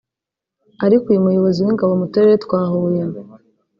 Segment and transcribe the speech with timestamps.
[0.85, 3.03] ariko uyu muyobozi w’ingabo mu Turere twa Huye